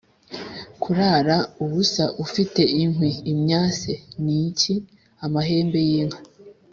[0.81, 3.91] Kurara ubusa ufite inkwi (imyase)
[4.23, 4.73] ni iki
[5.23, 6.19] ?-Amahembe y'inka.